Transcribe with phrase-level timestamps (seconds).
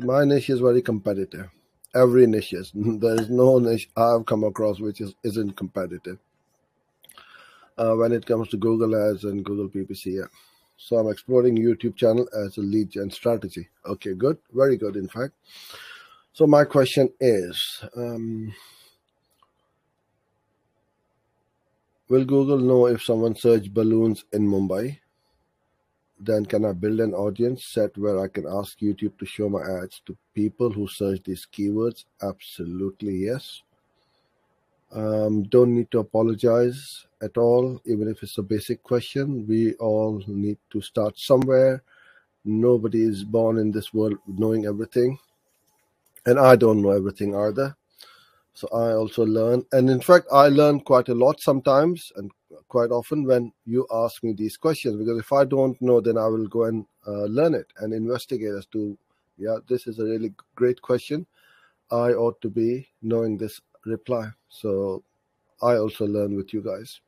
[0.00, 1.48] my niche is very competitive.
[1.94, 2.72] Every niche is.
[2.74, 6.18] There is no niche I've come across which is, isn't competitive.
[7.76, 10.26] Uh, when it comes to Google Ads and Google PPC, yeah.
[10.76, 13.68] So I'm exploring YouTube channel as a lead gen strategy.
[13.86, 14.96] Okay, good, very good.
[14.96, 15.34] In fact,
[16.32, 18.52] so my question is, um,
[22.08, 24.98] will Google know if someone searched balloons in Mumbai?
[26.18, 29.62] Then can I build an audience set where I can ask YouTube to show my
[29.62, 32.04] ads to people who search these keywords?
[32.22, 33.62] Absolutely yes.
[34.92, 39.44] Um, don't need to apologize at all, even if it's a basic question.
[39.46, 41.82] We all need to start somewhere.
[42.44, 45.18] Nobody is born in this world knowing everything.
[46.26, 47.76] And I don't know everything either.
[48.52, 49.64] So I also learn.
[49.72, 52.30] And in fact, I learn quite a lot sometimes and
[52.74, 56.26] quite often when you ask me these questions because if I don't know, then I
[56.26, 58.98] will go and uh, learn it and investigate as to,
[59.38, 61.24] yeah, this is a really great question.
[61.92, 64.26] I ought to be knowing this reply.
[64.48, 65.04] So
[65.62, 67.00] I also learn with you guys.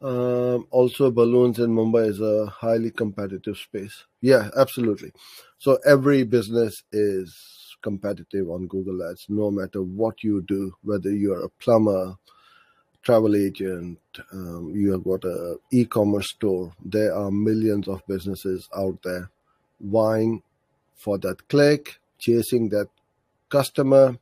[0.00, 4.06] Um, also, balloons in Mumbai is a highly competitive space.
[4.22, 5.12] Yeah, absolutely.
[5.58, 11.44] So every business is competitive on Google Ads, no matter what you do, whether you're
[11.44, 12.16] a plumber,
[13.08, 13.98] travel agent,
[14.34, 16.70] um, you have got a e-commerce store.
[16.84, 19.30] There are millions of businesses out there
[19.80, 20.42] vying
[20.94, 22.88] for that click, chasing that
[23.48, 24.18] customer,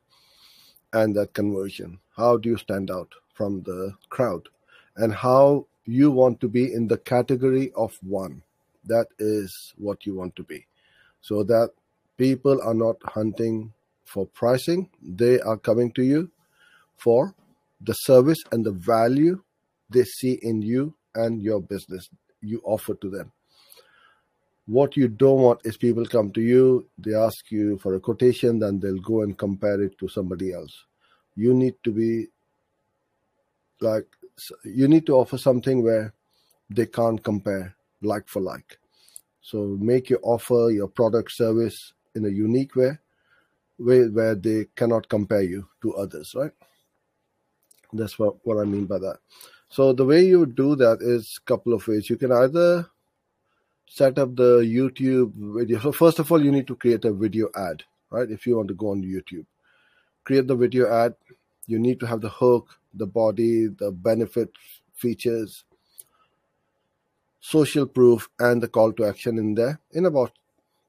[0.93, 1.99] and that conversion.
[2.17, 4.49] How do you stand out from the crowd?
[4.95, 8.41] And how you want to be in the category of one.
[8.85, 10.65] That is what you want to be.
[11.23, 11.71] So that
[12.19, 13.73] people are not hunting
[14.05, 16.31] for pricing, they are coming to you
[16.97, 17.35] for
[17.81, 19.43] the service and the value
[19.91, 22.09] they see in you and your business
[22.41, 23.33] you offer to them.
[24.67, 28.59] What you don't want is people come to you, they ask you for a quotation,
[28.59, 30.73] then they'll go and compare it to somebody else.
[31.37, 32.27] You need to be
[33.81, 34.07] like,
[34.65, 36.15] you need to offer something where
[36.69, 38.79] they can't compare like for like.
[39.41, 42.99] So make your offer, your product service in a unique way,
[43.79, 46.51] way where they cannot compare you to others, right?
[47.93, 49.19] That's what, what I mean by that.
[49.69, 52.09] So the way you do that is a couple of ways.
[52.09, 52.89] You can either
[53.89, 55.79] set up the YouTube video.
[55.81, 58.31] So first of all, you need to create a video ad, right?
[58.31, 59.47] If you want to go on YouTube,
[60.25, 61.15] create the video ad.
[61.67, 64.51] You need to have the hook, the body, the benefit
[64.95, 65.65] features,
[67.41, 70.33] social proof, and the call to action in there in about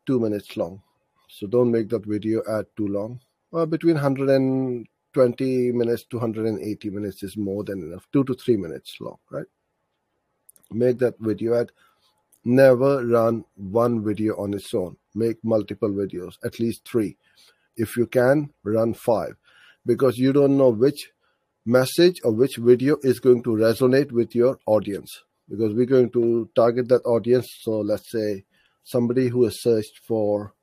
[0.05, 0.81] two minutes long.
[1.29, 3.19] So don't make that video ad too long.
[3.53, 3.95] Uh, between
[5.17, 8.07] 120 minutes to 180 minutes is more than enough.
[8.13, 9.47] Two to three minutes long, right?
[10.71, 11.71] Make that video ad.
[12.45, 14.97] Never run one video on its own.
[15.15, 17.17] Make multiple videos, at least three.
[17.75, 19.35] If you can, run five
[19.85, 21.11] because you don't know which
[21.65, 26.49] message or which video is going to resonate with your audience because we're going to
[26.55, 27.47] target that audience.
[27.61, 28.45] So let's say
[28.83, 30.53] somebody who has searched for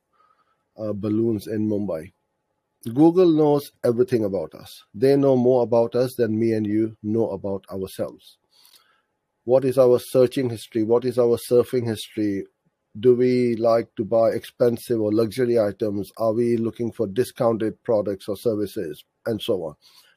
[0.77, 2.11] uh, balloons in Mumbai.
[2.93, 4.83] Google knows everything about us.
[4.93, 8.37] They know more about us than me and you know about ourselves.
[9.43, 10.83] What is our searching history?
[10.83, 12.45] What is our surfing history?
[12.99, 16.11] Do we like to buy expensive or luxury items?
[16.17, 19.03] Are we looking for discounted products or services?
[19.25, 19.75] And so on.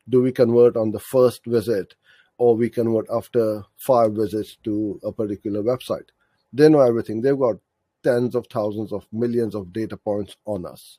[0.08, 1.94] Do we convert on the first visit
[2.36, 6.08] or we convert after five visits to a particular website?
[6.52, 7.22] They know everything.
[7.22, 7.56] They've got
[8.02, 10.98] tens of thousands of millions of data points on us.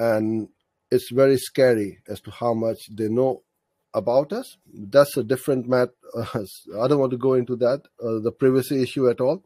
[0.00, 0.48] And
[0.90, 3.42] it's very scary as to how much they know
[3.92, 4.56] about us.
[4.72, 5.92] That's a different matter.
[6.16, 9.44] I don't want to go into that, uh, the privacy issue at all,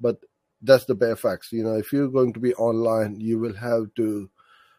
[0.00, 0.20] but
[0.62, 1.52] that's the bare facts.
[1.52, 4.30] You know, if you're going to be online, you will have to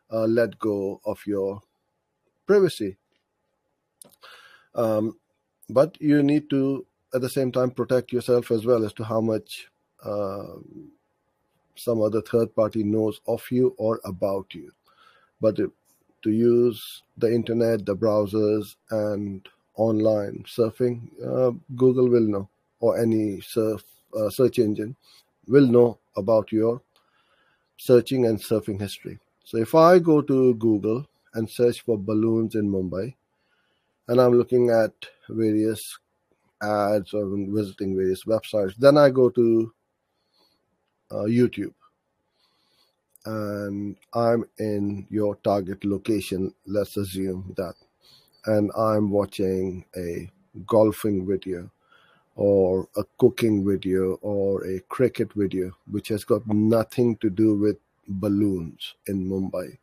[0.10, 1.62] uh, let go of your
[2.48, 2.96] privacy.
[4.76, 5.18] Um,
[5.70, 9.20] but you need to, at the same time, protect yourself as well as to how
[9.20, 9.68] much
[10.02, 10.56] uh,
[11.76, 14.72] some other third party knows of you or about you.
[15.42, 22.50] But to use the internet, the browsers, and online surfing, uh, Google will know,
[22.80, 23.84] or any surf
[24.18, 24.96] uh, search engine
[25.48, 26.82] will know about your
[27.78, 29.20] searching and surfing history.
[29.46, 33.16] So if I go to Google and search for balloons in Mumbai,
[34.08, 34.94] and I'm looking at
[35.30, 35.98] various
[36.62, 39.74] ads or visiting various websites, then I go to
[41.12, 41.74] uh, YouTube
[43.26, 47.76] and I'm in your target location, let's assume that,
[48.46, 50.30] and I'm watching a
[50.66, 51.70] golfing video
[52.36, 57.78] or a cooking video or a cricket video, which has got nothing to do with
[58.08, 59.78] balloons in Mumbai,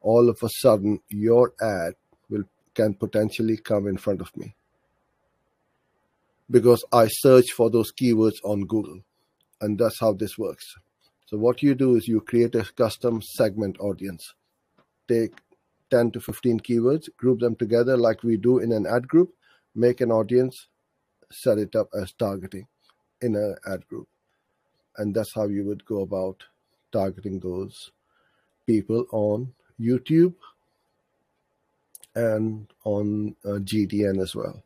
[0.00, 1.94] all of a sudden your ad
[2.28, 2.44] will
[2.74, 4.54] can potentially come in front of me.
[6.50, 9.00] Because I search for those keywords on Google,
[9.60, 10.74] and that's how this works.
[11.26, 14.34] So what you do is you create a custom segment audience.
[15.08, 15.32] Take
[15.90, 19.32] 10 to 15 keywords, group them together like we do in an ad group,
[19.74, 20.68] make an audience,
[21.30, 22.66] set it up as targeting
[23.20, 24.08] in an ad group.
[24.96, 26.42] And that's how you would go about
[26.92, 27.90] targeting those
[28.66, 30.34] people on YouTube
[32.14, 34.62] and on uh, GDN as well.